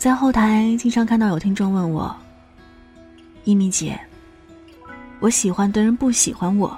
[0.00, 2.16] 在后台经常看到有听众问我
[3.44, 4.00] ：“一米姐，
[5.18, 6.74] 我喜欢的人不喜欢我，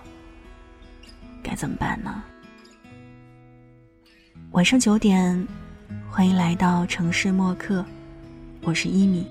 [1.40, 2.20] 该怎么办呢？”
[4.50, 5.46] 晚上九点，
[6.10, 7.86] 欢迎来到城市默客，
[8.62, 9.24] 我是一米。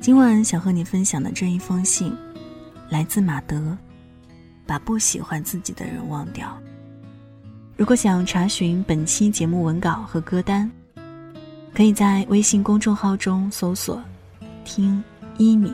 [0.00, 2.12] 今晚想和你分享的这一封信，
[2.88, 3.78] 来自马德。
[4.66, 6.60] 把不喜欢自己的人忘掉。
[7.76, 10.68] 如果想查询本期节目文稿和歌单，
[11.76, 14.02] 可以在微信公众号中搜索
[14.64, 15.04] “听
[15.36, 15.70] 一米”。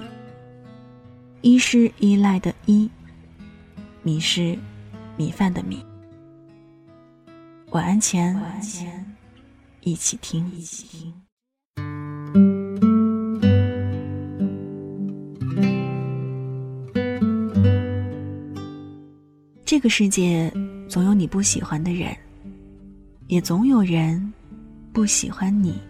[1.43, 2.91] 一是依赖的依，
[4.03, 4.59] 米是
[5.17, 5.81] 米饭的米。
[7.71, 8.35] 晚安前，
[9.83, 11.15] 一起听，一起听。
[19.65, 20.53] 这个世界
[20.89, 22.13] 总有你不喜欢的人，
[23.29, 24.33] 也总有人
[24.93, 25.81] 不喜欢你，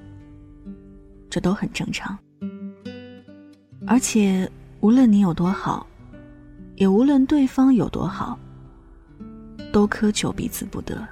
[1.32, 2.18] 这都很正常。
[3.86, 4.46] 而且，
[4.80, 5.86] 无论你有多好，
[6.76, 8.38] 也无论对方有多好，
[9.72, 11.08] 都苛求彼此不得。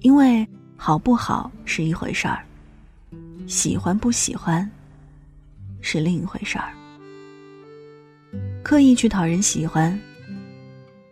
[0.00, 0.44] 因为
[0.76, 2.44] 好不好是一回事儿，
[3.46, 4.68] 喜欢不喜欢
[5.80, 6.74] 是另一回事儿。
[8.64, 9.96] 刻意去讨人喜欢。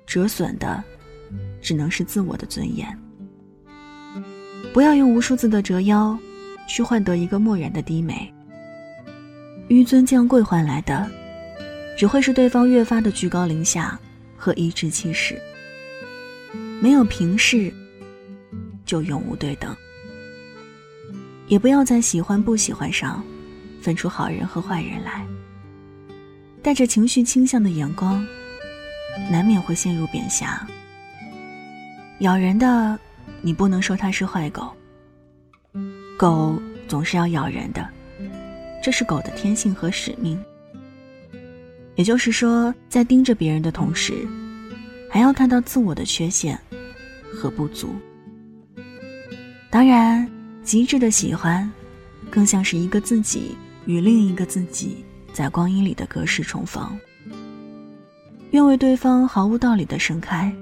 [0.07, 0.83] 折损的，
[1.63, 2.99] 只能是自我的尊严。
[4.73, 6.19] 不要用无数次的折腰，
[6.67, 8.33] 去换得一个漠然的低眉。
[9.69, 11.11] 纡尊降贵换来的，
[11.97, 13.99] 只会是对方越发的居高临下
[14.37, 15.41] 和颐指气使。
[16.81, 17.73] 没有平视，
[18.85, 19.75] 就永无对等。
[21.47, 23.25] 也不要在喜欢不喜欢上，
[23.81, 25.25] 分出好人和坏人来。
[26.63, 28.27] 带着情绪倾向的眼光。
[29.31, 30.67] 难免会陷入贬狭。
[32.19, 32.99] 咬人的，
[33.41, 34.75] 你不能说它是坏狗。
[36.17, 37.87] 狗总是要咬人的，
[38.83, 40.39] 这是狗的天性和使命。
[41.97, 44.27] 也就是说，在盯着别人的同时，
[45.11, 46.59] 还要看到自我的缺陷
[47.33, 47.95] 和不足。
[49.71, 50.29] 当然，
[50.63, 51.71] 极致的喜欢，
[52.31, 56.97] 更像是一个自己与另一个自己在光阴里的隔世重逢。
[58.53, 60.53] 愿为对方毫无道理的盛开，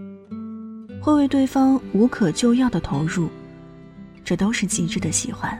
[0.98, 3.28] 会为对方无可救药的投入，
[4.25, 5.59] 这都是极致的喜欢。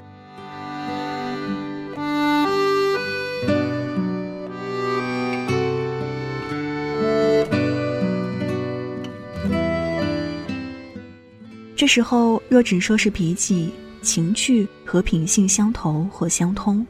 [11.77, 16.87] 这时候若只说是脾气、情趣和品性相投或相通，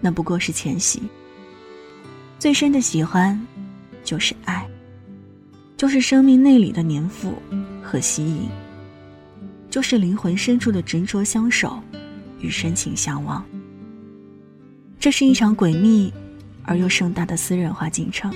[0.00, 1.02] 那不过是前戏。
[2.38, 3.40] 最深的喜欢。
[4.04, 4.64] 就是爱，
[5.76, 7.42] 就是生命内里的粘附
[7.82, 8.48] 和吸引，
[9.76, 11.78] 就是灵魂深处的执着相守
[12.40, 13.44] 与深情相望。
[14.98, 16.10] 这是一场诡秘
[16.64, 18.32] 而又盛大的私人化进程。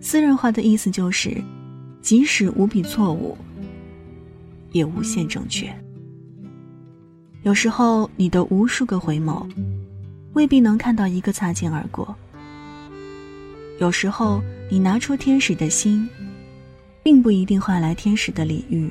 [0.00, 1.42] 私人化的意思就是，
[2.00, 3.36] 即使无比错误，
[4.70, 5.74] 也无限正确。
[7.42, 9.44] 有时候，你的无数个回眸，
[10.34, 12.14] 未必能看到一个擦肩而过。
[13.80, 16.08] 有时候，你拿出天使的心，
[17.02, 18.88] 并不一定换来天使的礼遇。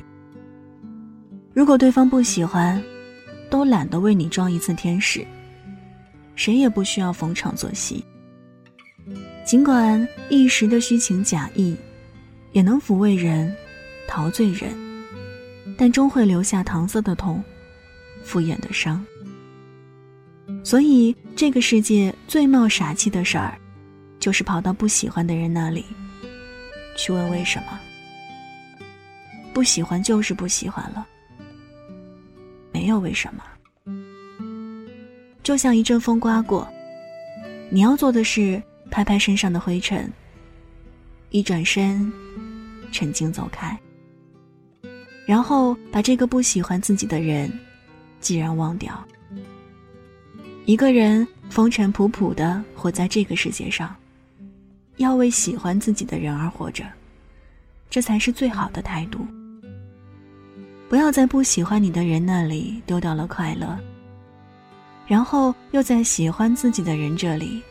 [1.54, 2.82] 如果对方不喜欢，
[3.50, 5.26] 都懒得为你装一次天使，
[6.36, 8.04] 谁也不需要逢场作戏。
[9.46, 11.76] 尽管一时的虚情假意，
[12.52, 13.56] 也能抚慰人、
[14.08, 14.74] 陶醉人，
[15.78, 17.44] 但终会留下搪塞的痛、
[18.24, 19.06] 敷衍的伤。
[20.64, 23.58] 所以，这个世界最冒傻气的事儿。
[24.20, 25.84] 就是跑到不喜欢的人那里，
[26.96, 27.78] 去问为什么。
[29.54, 31.06] 不喜欢就是不喜欢了，
[32.84, 33.42] 没有为什么。
[35.42, 36.68] 就像一阵风刮过，
[37.70, 38.62] 你要做的是
[38.92, 40.12] 拍拍身上的灰尘，
[41.30, 42.12] 一转身，
[42.92, 43.80] 沉静走开，
[45.26, 47.50] 然后把这个不喜欢自己的人，
[48.20, 49.02] 既然忘掉。
[50.66, 53.96] 一个人风尘仆仆的活在这个世界上。
[54.98, 56.84] 要为喜欢自己的人而活着，
[57.90, 59.26] 这才是最好的态度。
[60.90, 63.78] 不要在不喜欢你的人那里丢掉了快乐，
[65.08, 67.62] 然后又在喜欢自己的人这里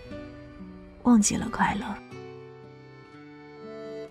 [1.05, 1.87] 忘记了快乐。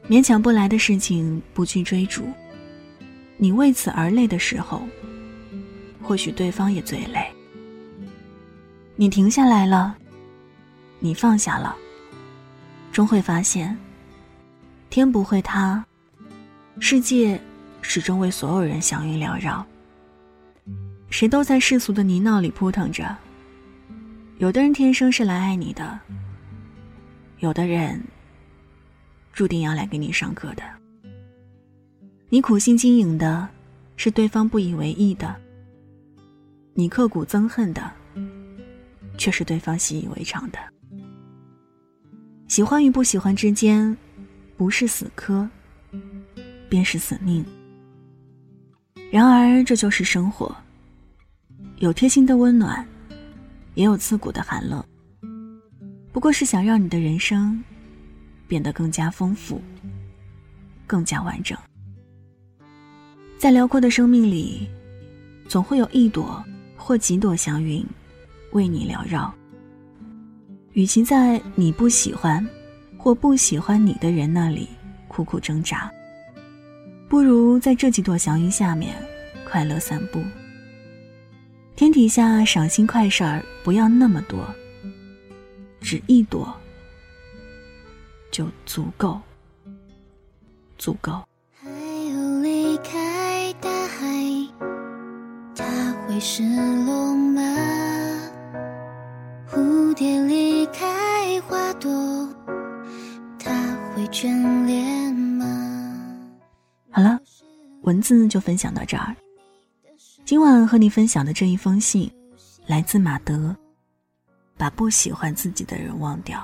[0.09, 2.23] 勉强不来的事情不去追逐，
[3.37, 4.81] 你为此而累的时候，
[6.01, 7.25] 或许对方也最累。
[8.95, 9.97] 你停下来了，
[10.99, 11.75] 你放下了。
[12.91, 13.77] 终会发现，
[14.89, 15.83] 天不会塌，
[16.79, 17.39] 世界
[17.81, 19.65] 始终为所有人祥云缭绕。
[21.09, 23.15] 谁都在世俗的泥淖里扑腾着。
[24.37, 25.99] 有的人天生是来爱你的，
[27.39, 28.01] 有的人
[29.33, 30.63] 注定要来给你上课的。
[32.29, 33.47] 你苦心经营的，
[33.97, 35.27] 是对方不以为意的；
[36.73, 37.91] 你刻骨憎恨的，
[39.17, 40.57] 却是对方习以为常的。
[42.47, 43.95] 喜欢与不喜欢之间，
[44.57, 45.47] 不是死磕，
[46.69, 47.45] 便是死命。
[49.11, 50.55] 然而，这就是生活。
[51.79, 52.87] 有贴心的温暖，
[53.73, 54.81] 也有刺骨的寒冷。
[56.13, 57.61] 不过是想让你的人生
[58.47, 59.61] 变得更加丰富，
[60.87, 61.57] 更加完整。
[63.37, 64.65] 在辽阔的生命里，
[65.49, 66.41] 总会有一朵
[66.77, 67.85] 或几朵祥云
[68.53, 69.33] 为你缭绕。
[70.71, 72.47] 与其在你不喜欢
[72.97, 74.69] 或不喜欢你的人那里
[75.09, 75.91] 苦苦挣扎。
[77.11, 78.95] 不如在这几朵祥云下面
[79.43, 80.23] 快乐散步。
[81.75, 84.39] 天底下赏心快事儿不要那么多，
[85.81, 86.55] 只一朵
[88.31, 89.19] 就足够，
[90.77, 91.21] 足够。
[91.61, 91.69] 还
[92.13, 94.07] 有离开大海，
[95.53, 95.65] 它
[96.07, 96.43] 会失
[96.85, 97.41] 落吗？
[99.51, 101.91] 蝴蝶离开花朵，
[103.37, 103.51] 它
[103.93, 104.29] 会眷
[104.65, 105.20] 恋吗？
[107.91, 109.13] 文字就分享到这儿。
[110.23, 112.09] 今晚和你分享的这一封信，
[112.65, 113.53] 来自马德。
[114.57, 116.41] 把不喜欢自己的人忘掉。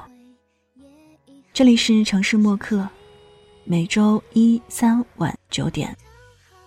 [1.53, 2.85] 这里是城市默客，
[3.63, 5.95] 每周一、三晚九点，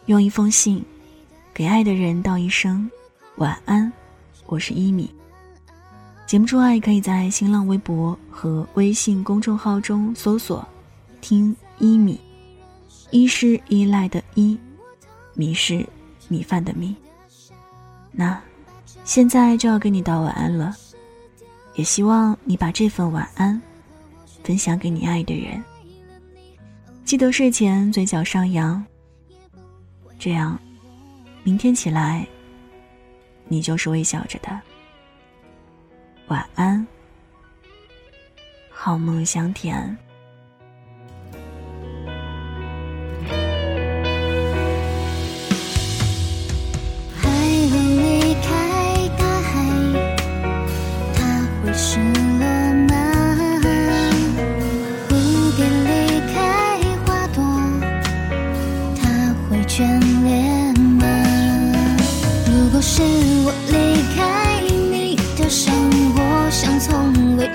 [0.06, 0.82] 用一封信
[1.52, 2.90] 给爱的人道一声
[3.36, 3.92] 晚安。
[4.46, 5.12] 我是一米。
[6.26, 10.66] 节目之外，可以在新浪微博和微信公众号中搜索
[11.20, 12.18] “听一米”。
[13.10, 14.56] 一是依赖的依，
[15.40, 15.86] 米是
[16.28, 16.94] 米饭的米。
[18.12, 18.38] 那，
[19.04, 20.76] 现在就要跟你道晚安了，
[21.76, 23.58] 也希望你把这份晚安
[24.44, 25.64] 分享给你爱的人。
[27.06, 28.84] 记得睡前嘴角上扬，
[30.18, 30.58] 这样，
[31.42, 32.28] 明天起来，
[33.48, 34.60] 你就是微笑着的。
[36.28, 36.86] 晚安，
[38.68, 39.96] 好梦香甜。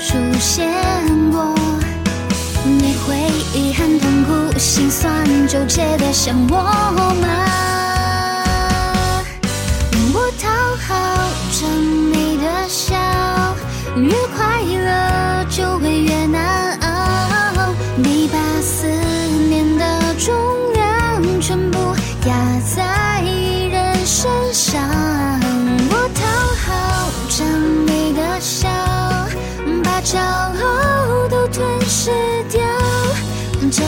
[0.08, 0.72] 出现
[1.32, 1.56] 过，
[2.64, 3.18] 你会
[3.56, 6.58] 遗憾、痛苦、心酸、纠结的想我
[7.20, 7.75] 吗？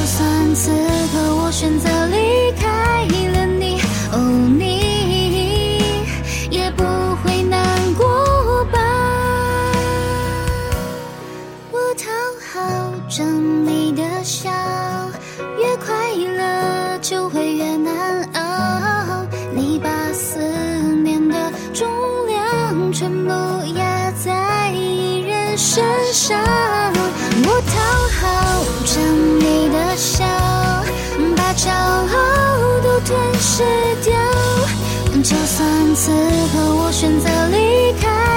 [0.07, 3.77] 算此刻我选择离开了你，
[4.13, 4.17] 哦，
[4.57, 5.77] 你
[6.49, 6.83] 也不
[7.17, 8.79] 会难过吧？
[11.71, 12.07] 我讨
[12.53, 14.49] 好着你的笑，
[15.59, 17.46] 越快乐就会
[33.57, 33.63] 失
[34.03, 34.13] 掉。
[35.23, 38.36] 就算此刻我选择离开